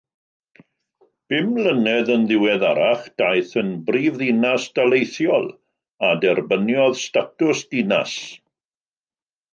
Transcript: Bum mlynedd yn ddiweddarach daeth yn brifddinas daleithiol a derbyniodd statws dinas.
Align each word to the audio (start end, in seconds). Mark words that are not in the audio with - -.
Bum 1.33 1.51
mlynedd 1.57 2.09
yn 2.13 2.23
ddiweddarach 2.31 3.03
daeth 3.23 3.53
yn 3.63 3.69
brifddinas 3.91 4.65
daleithiol 4.81 5.45
a 6.09 6.11
derbyniodd 6.25 6.99
statws 7.05 7.63
dinas. 7.77 8.17